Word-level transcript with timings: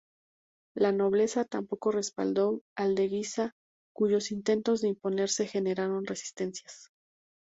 La 0.75 0.91
nobleza 0.91 1.45
tampoco 1.45 1.91
respaldó 1.91 2.63
al 2.75 2.95
de 2.95 3.07
Guisa, 3.07 3.53
cuyos 3.93 4.31
intentos 4.31 4.81
de 4.81 4.87
imponerse 4.87 5.45
generaron 5.45 6.07
resistencias. 6.07 6.87